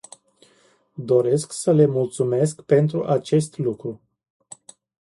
Doresc 0.97 1.51
să 1.51 1.71
le 1.71 1.85
mulțumesc 1.85 2.61
pentru 2.61 3.05
acest 3.05 3.57
lucru. 3.57 4.01